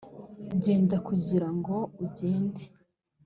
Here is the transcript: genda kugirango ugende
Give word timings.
genda 0.63 0.97
kugirango 1.07 1.75
ugende 2.05 2.61